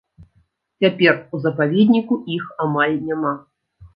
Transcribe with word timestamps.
Цяпер 0.85 1.19
у 1.37 1.41
запаведніку 1.43 2.13
іх 2.37 2.47
амаль 2.65 2.95
няма. 3.11 3.33